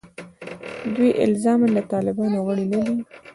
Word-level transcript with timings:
دوی 0.95 1.09
الزاماً 1.23 1.67
د 1.75 1.79
طالبانو 1.93 2.37
غړي 2.47 2.65
نه 2.71 2.79
دي. 2.85 2.95